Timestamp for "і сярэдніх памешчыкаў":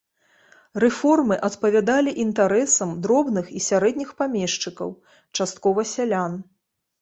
3.59-4.89